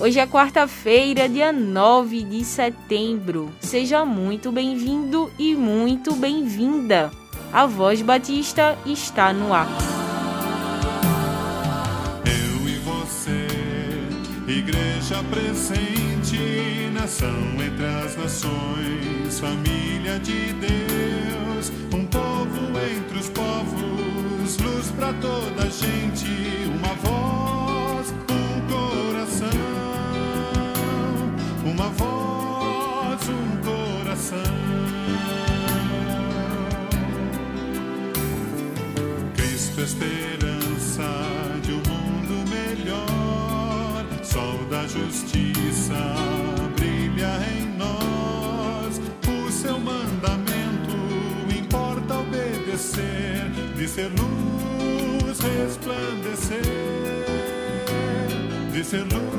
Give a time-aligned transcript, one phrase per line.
[0.00, 3.50] Hoje é quarta-feira, dia 9 de setembro.
[3.60, 7.10] Seja muito bem-vindo e muito bem-vinda.
[7.52, 9.68] A Voz Batista está no ar.
[12.24, 13.46] Eu e você,
[14.48, 17.28] igreja presente, nação
[17.62, 26.26] entre as nações, família de Deus, um povo entre os povos, luz para toda gente,
[26.74, 27.69] uma voz,
[45.10, 46.14] justiça
[46.76, 49.00] brilha em nós.
[49.26, 50.96] O seu mandamento
[51.52, 56.62] importa obedecer, de ser luz resplandecer,
[58.72, 59.29] de ser luz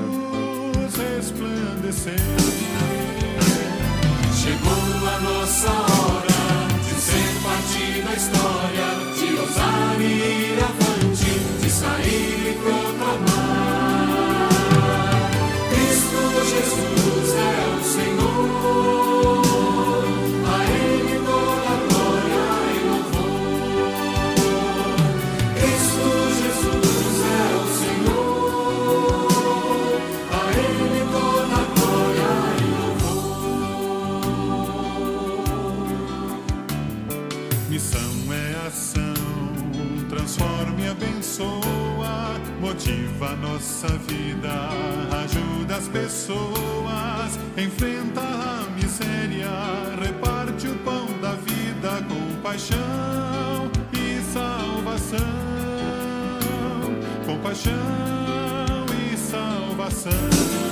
[60.01, 60.70] salvação.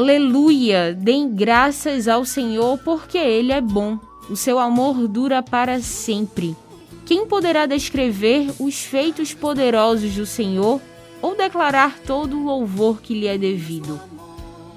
[0.00, 0.94] Aleluia!
[0.98, 3.98] Deem graças ao Senhor porque Ele é bom.
[4.30, 6.56] O seu amor dura para sempre.
[7.04, 10.80] Quem poderá descrever os feitos poderosos do Senhor
[11.20, 14.00] ou declarar todo o louvor que lhe é devido?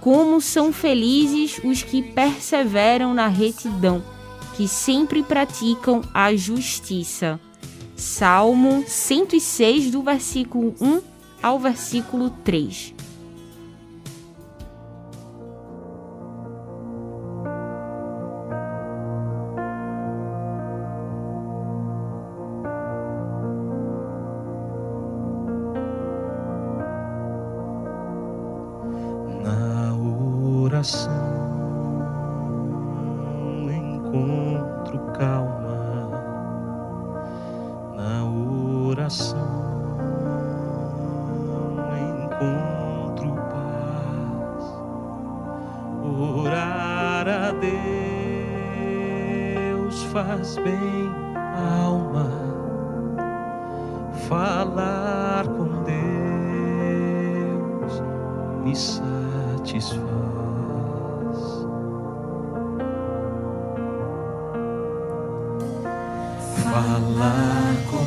[0.01, 4.03] Como são felizes os que perseveram na retidão,
[4.57, 7.39] que sempre praticam a justiça.
[7.95, 10.99] Salmo 106, do versículo 1
[11.41, 12.92] ao versículo 3.
[30.83, 31.09] Oração
[33.71, 36.09] encontro calma,
[37.95, 38.25] na
[38.89, 39.63] oração.
[42.25, 44.63] Encontro paz.
[46.03, 47.51] Orar a
[49.71, 51.02] Deus faz bem
[66.73, 68.03] Falar com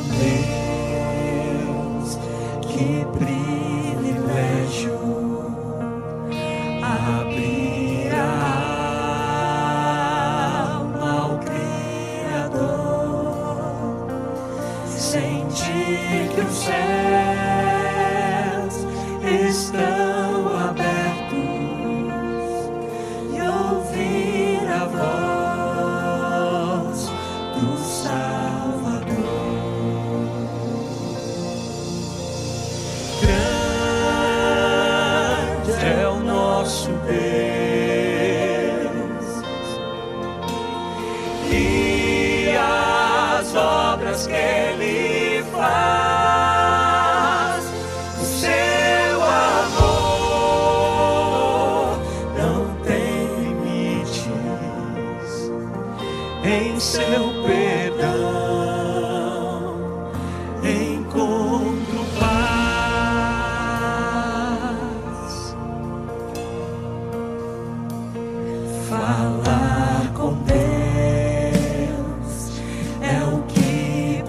[1.39, 2.19] Deus,
[2.63, 4.99] que privilégio
[6.83, 8.19] abrir a
[10.73, 12.67] alma ao Criador,
[14.85, 17.16] sentir que os céus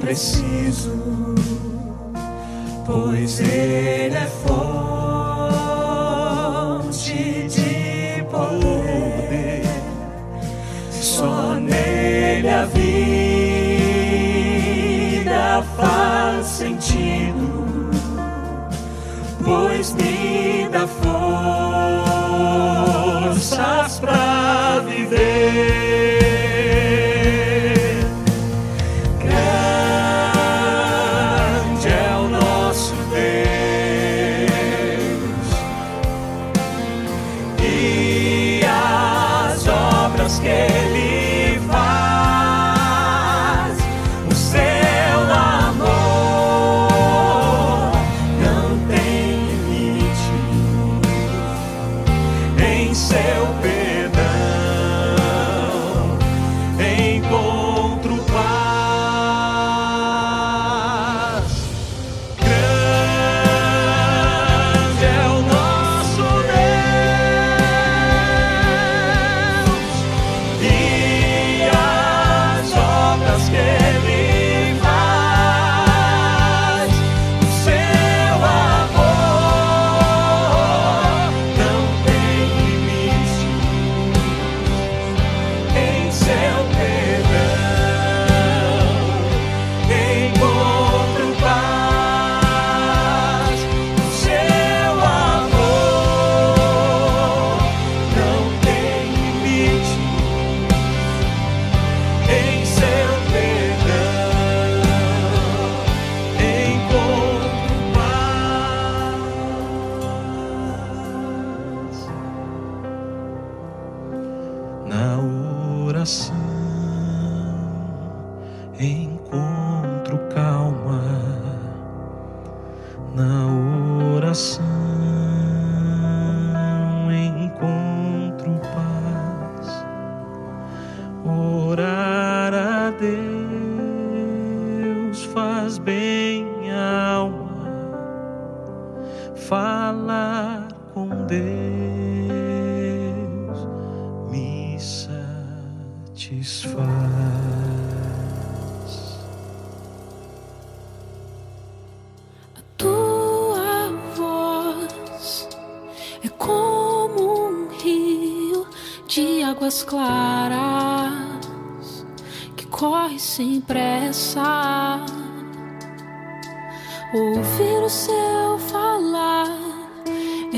[0.08, 0.90] preciso,
[2.87, 3.98] pois eu.
[114.99, 115.17] na
[115.87, 116.35] oração.
[118.81, 119.18] Em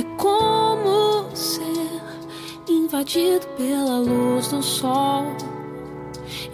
[0.01, 2.01] É como ser
[2.67, 5.27] invadido pela luz do sol.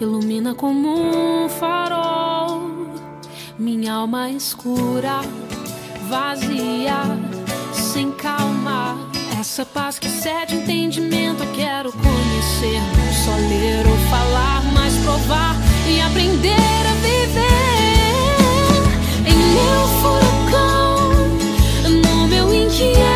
[0.01, 2.69] Ilumina como um farol.
[3.57, 5.21] Minha alma escura,
[6.09, 6.99] vazia,
[7.71, 8.97] sem calma.
[9.39, 12.81] Essa paz que cede entendimento eu quero conhecer.
[12.97, 15.55] Não só ler ou falar, mas provar
[15.87, 18.17] e aprender a viver.
[19.25, 21.13] Em meu furacão,
[22.01, 23.06] no meu inquieto.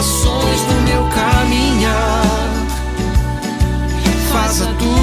[0.00, 2.22] Estações do meu caminhar.
[4.32, 4.99] Faz a tua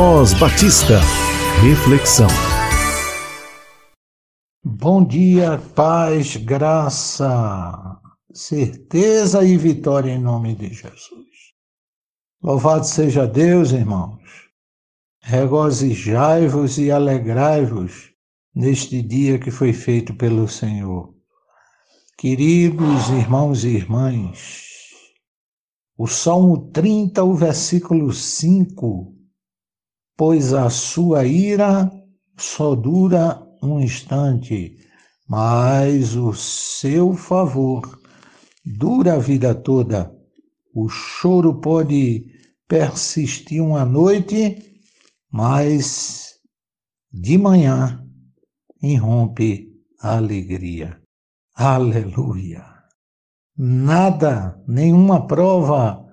[0.00, 1.00] Voz Batista.
[1.60, 2.28] Reflexão.
[4.64, 8.00] Bom dia, paz, graça,
[8.32, 11.52] certeza e vitória em nome de Jesus.
[12.40, 14.22] Louvado seja Deus, irmãos.
[15.20, 18.12] Regozijai-vos e alegrai-vos
[18.54, 21.12] neste dia que foi feito pelo Senhor.
[22.16, 24.92] Queridos irmãos e irmãs,
[25.96, 29.17] o Salmo 30, o versículo 5,
[30.18, 31.88] pois a sua ira
[32.36, 34.76] só dura um instante,
[35.28, 38.00] mas o seu favor
[38.66, 40.12] dura a vida toda.
[40.74, 42.26] O choro pode
[42.66, 44.80] persistir uma noite,
[45.30, 46.34] mas
[47.12, 48.04] de manhã
[48.82, 51.00] irrompe a alegria.
[51.54, 52.64] Aleluia!
[53.56, 56.04] Nada, nenhuma prova,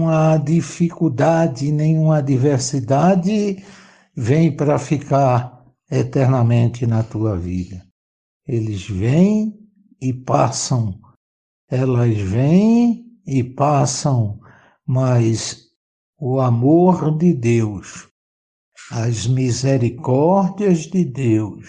[0.00, 3.62] nenhuma dificuldade, nenhuma adversidade
[4.16, 7.84] vem para ficar eternamente na tua vida.
[8.46, 9.54] Eles vêm
[10.00, 10.98] e passam,
[11.68, 14.40] elas vêm e passam,
[14.86, 15.68] mas
[16.18, 18.08] o amor de Deus,
[18.90, 21.68] as misericórdias de Deus,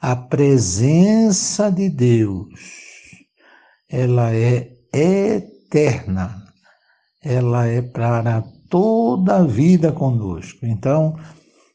[0.00, 2.48] a presença de Deus,
[3.88, 6.43] ela é eterna,
[7.24, 10.66] ela é para toda a vida conosco.
[10.66, 11.16] Então,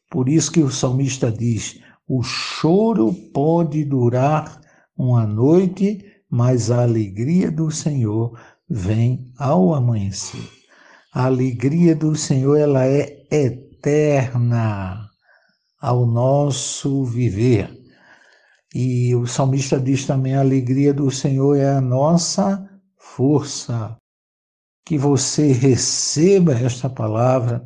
[0.10, 4.62] por isso que o salmista diz: o choro pode durar
[4.98, 8.38] uma noite, mas a alegria do Senhor
[8.70, 10.48] vem ao amanhecer.
[11.13, 15.10] A alegria do Senhor ela é eterna
[15.82, 17.75] ao nosso viver.
[18.74, 23.99] E o salmista diz também: a alegria do Senhor é a nossa força.
[24.86, 27.65] Que você receba esta palavra,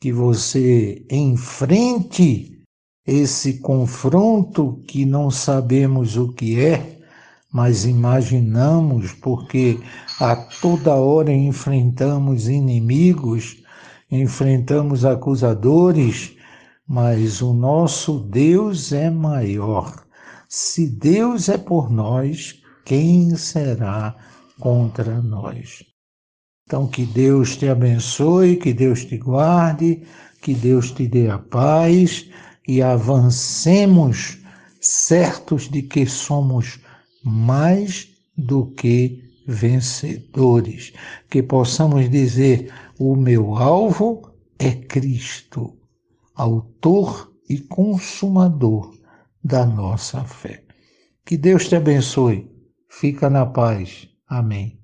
[0.00, 2.54] que você enfrente
[3.06, 7.00] esse confronto que não sabemos o que é,
[7.52, 9.78] mas imaginamos, porque
[10.18, 13.62] a toda hora enfrentamos inimigos,
[14.10, 16.36] enfrentamos acusadores,
[16.86, 20.04] mas o nosso Deus é maior.
[20.48, 24.16] Se Deus é por nós, quem será
[24.58, 25.93] contra nós?
[26.66, 30.02] Então, que Deus te abençoe, que Deus te guarde,
[30.40, 32.28] que Deus te dê a paz
[32.66, 34.38] e avancemos
[34.80, 36.80] certos de que somos
[37.22, 40.92] mais do que vencedores.
[41.30, 45.76] Que possamos dizer: o meu alvo é Cristo,
[46.34, 48.94] Autor e Consumador
[49.42, 50.64] da nossa fé.
[51.24, 52.50] Que Deus te abençoe.
[52.88, 54.08] Fica na paz.
[54.26, 54.83] Amém.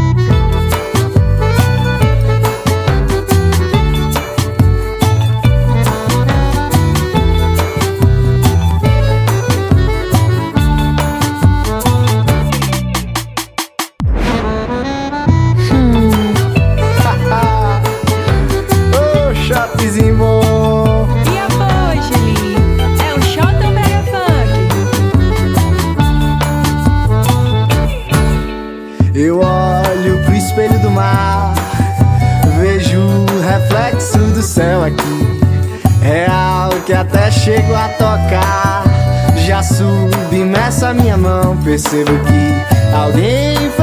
[40.93, 43.80] Minha mão, percebo que alguém fez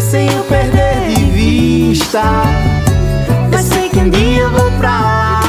[0.00, 2.22] sem eu perder de vista.
[3.50, 5.40] Eu sei que um dia eu vou pra lá,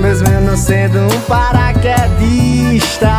[0.00, 3.10] mesmo eu não sendo um paraquedista.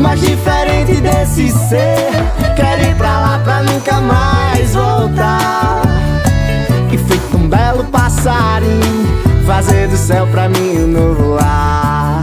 [0.00, 2.10] Mas diferente desse ser,
[2.54, 5.82] quero ir pra lá pra nunca mais voltar.
[6.92, 12.22] E feito um belo passarinho, fazer do céu pra mim um novo lar.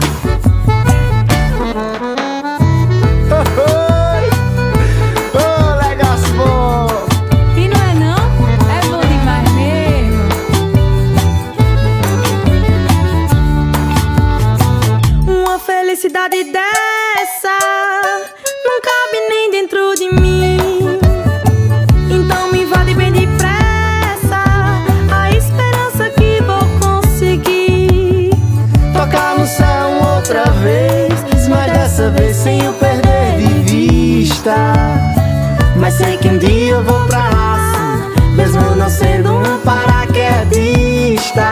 [35.77, 41.47] Mas sei que um dia eu vou pra sim, mesmo não sendo um paraquedista.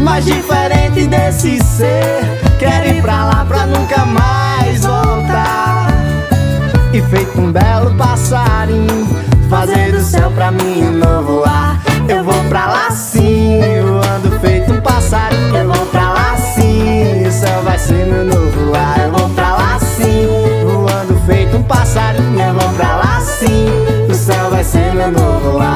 [0.00, 5.86] Mas diferente desse ser, quero ir pra lá pra nunca mais voltar.
[6.92, 9.06] E feito um belo passarinho,
[9.48, 11.80] fazer do céu pra mim um novo ar.
[12.08, 15.56] Eu vou pra lá sim, voando feito um passarinho.
[15.56, 18.45] Eu vou pra lá sim, o céu vai ser meu novo
[25.10, 25.75] novo lar.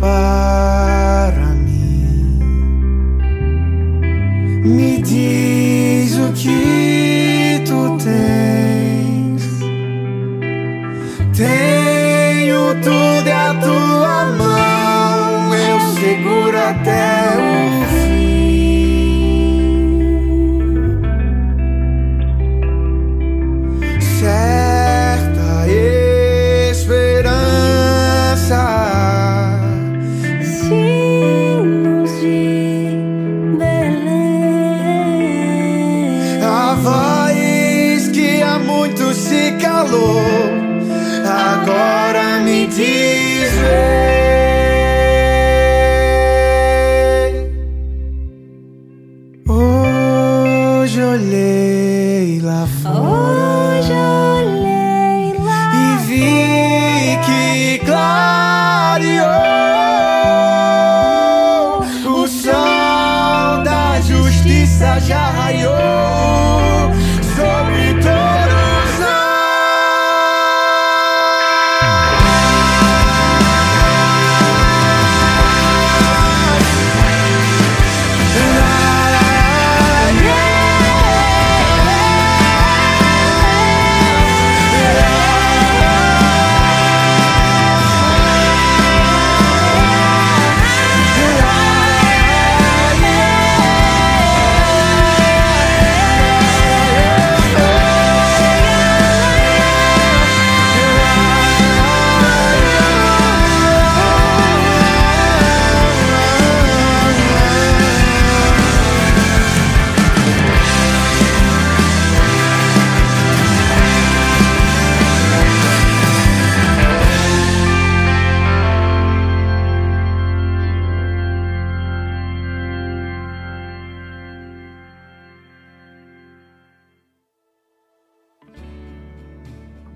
[0.00, 0.39] goodbye.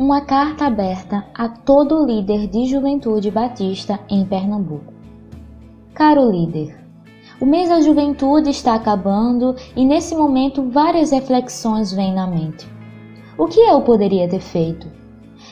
[0.04, 4.92] Uma carta aberta a todo líder de juventude batista em Pernambuco.
[5.94, 6.78] Caro líder,
[7.40, 12.68] o mês da juventude está acabando e nesse momento várias reflexões vêm na mente.
[13.38, 14.86] O que eu poderia ter feito?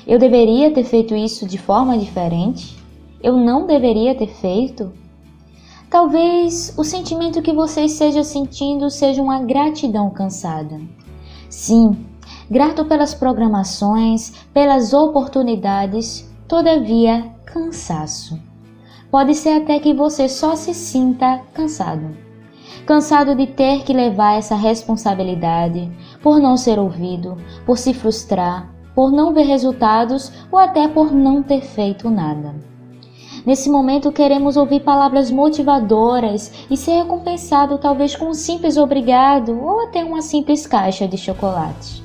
[0.07, 2.77] Eu deveria ter feito isso de forma diferente?
[3.23, 4.93] Eu não deveria ter feito?
[5.89, 10.79] Talvez o sentimento que você esteja sentindo seja uma gratidão cansada.
[11.49, 12.12] Sim,
[12.53, 18.39] grato pelas programações, pelas oportunidades, todavia cansaço.
[19.11, 22.15] Pode ser até que você só se sinta cansado.
[22.85, 25.91] Cansado de ter que levar essa responsabilidade,
[26.23, 31.43] por não ser ouvido, por se frustrar, por não ver resultados ou até por não
[31.43, 32.55] ter feito nada.
[33.47, 39.85] Nesse momento queremos ouvir palavras motivadoras e ser recompensado talvez com um simples obrigado ou
[39.85, 42.02] até uma simples caixa de chocolate.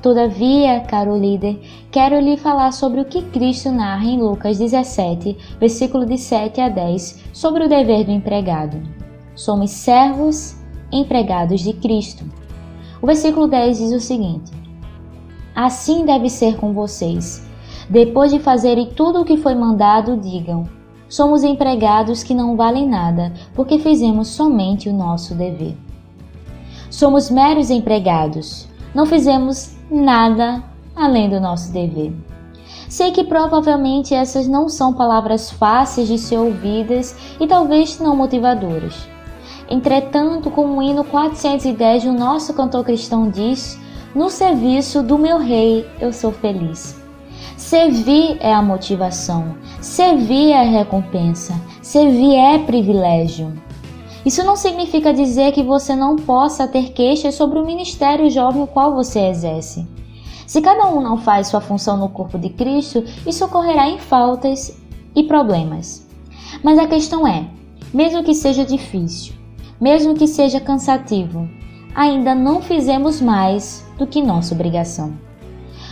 [0.00, 6.06] Todavia, caro líder, quero lhe falar sobre o que Cristo narra em Lucas 17, versículo
[6.06, 8.80] de 7 a 10, sobre o dever do empregado.
[9.34, 10.56] Somos servos,
[10.92, 12.24] empregados de Cristo.
[13.02, 14.52] O versículo 10 diz o seguinte:
[15.54, 17.44] Assim deve ser com vocês.
[17.90, 20.68] Depois de fazerem tudo o que foi mandado, digam:
[21.08, 25.76] Somos empregados que não valem nada, porque fizemos somente o nosso dever.
[26.88, 30.62] Somos meros empregados, não fizemos nada
[30.94, 32.12] além do nosso dever.
[32.88, 39.08] Sei que provavelmente essas não são palavras fáceis de ser ouvidas e talvez não motivadoras.
[39.68, 43.78] Entretanto, como o hino 410 do nosso cantor cristão diz,
[44.14, 46.96] no serviço do meu rei eu sou feliz.
[47.56, 53.52] Servir é a motivação, servir é a recompensa, servir é privilégio.
[54.24, 58.66] Isso não significa dizer que você não possa ter queixas sobre o ministério jovem o
[58.66, 59.86] qual você exerce.
[60.46, 64.76] Se cada um não faz sua função no corpo de Cristo, isso ocorrerá em faltas
[65.14, 66.06] e problemas.
[66.62, 67.46] Mas a questão é:
[67.92, 69.34] mesmo que seja difícil,
[69.80, 71.48] mesmo que seja cansativo,
[71.94, 75.12] ainda não fizemos mais do que nossa obrigação.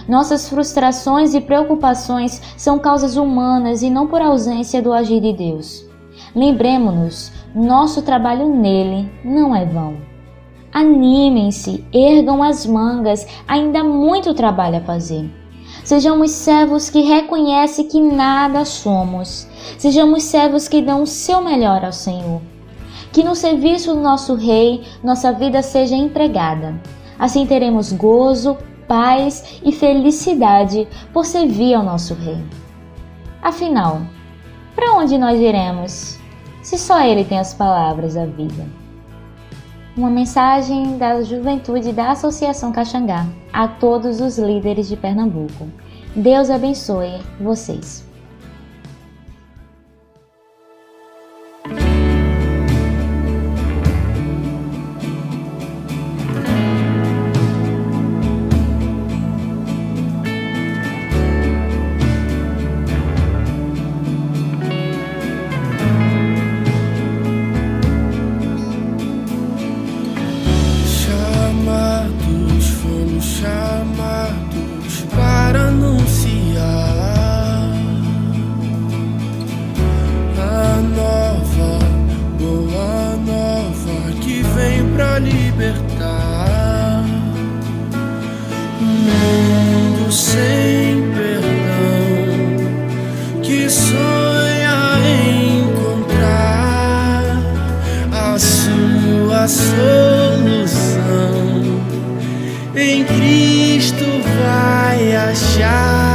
[0.08, 5.84] Nossas frustrações e preocupações são causas humanas e não por ausência do agir de Deus.
[6.34, 7.32] Lembremos-nos,
[7.64, 9.97] nosso trabalho nele não é vão.
[10.71, 15.31] Animem-se, ergam as mangas, ainda há muito trabalho a fazer.
[15.83, 19.49] Sejamos servos que reconhecem que nada somos.
[19.79, 22.42] Sejamos servos que dão o seu melhor ao Senhor.
[23.11, 26.79] Que no serviço do nosso Rei, nossa vida seja empregada.
[27.19, 32.45] Assim teremos gozo, paz e felicidade por servir ao nosso Rei.
[33.40, 34.03] Afinal,
[34.75, 36.15] para onde nós iremos,
[36.66, 38.66] se só Ele tem as palavras da vida?
[39.96, 45.68] Uma mensagem da juventude da Associação Caxangá a todos os líderes de Pernambuco.
[46.16, 48.06] Deus abençoe vocês.
[84.57, 87.05] Vem pra libertar.
[88.81, 92.57] Mundo sem perdão
[93.42, 94.99] que sonha
[95.61, 97.23] encontrar
[98.11, 100.97] a sua solução.
[102.75, 104.05] Em Cristo
[104.40, 106.06] vai achar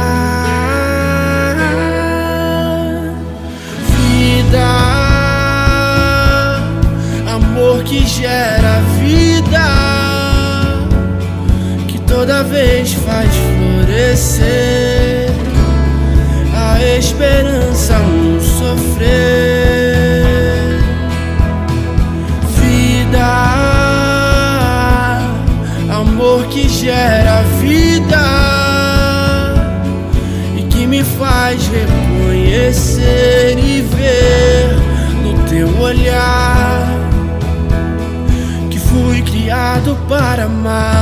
[12.42, 15.30] toda vez faz florescer
[16.54, 19.06] a esperança no sofrer.
[22.56, 23.26] Vida,
[25.90, 28.24] amor que gera vida
[30.56, 34.76] e que me faz reconhecer e ver
[35.22, 36.88] no teu olhar
[38.70, 41.01] que fui criado para amar.